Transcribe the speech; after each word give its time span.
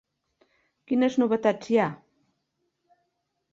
Quines 0.91 1.17
novetats 1.25 1.71
hi 1.75 1.79
ha? 1.83 1.87